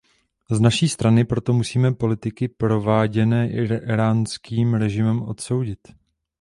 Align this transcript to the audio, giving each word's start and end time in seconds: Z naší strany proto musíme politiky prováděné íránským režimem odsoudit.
Z 0.51 0.59
naší 0.59 0.89
strany 0.89 1.25
proto 1.25 1.53
musíme 1.53 1.91
politiky 1.93 2.47
prováděné 2.47 3.49
íránským 3.51 4.73
režimem 4.73 5.21
odsoudit. 5.21 5.79